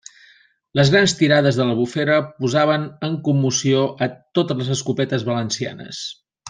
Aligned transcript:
Les 0.79 0.91
grans 0.95 1.13
tirades 1.19 1.59
de 1.59 1.67
l'Albufera 1.67 2.17
posaven 2.39 2.89
en 3.09 3.21
commoció 3.29 3.87
a 4.07 4.11
totes 4.39 4.63
les 4.63 4.77
escopetes 4.81 5.31
valencianes. 5.33 6.07